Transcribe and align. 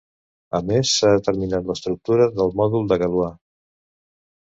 A 0.59 0.59
més, 0.69 0.93
s'ha 1.01 1.11
determinat 1.17 1.69
l'estructura 1.71 2.27
del 2.39 2.55
mòdul 2.61 2.89
de 2.93 2.99
Galois. 3.05 3.37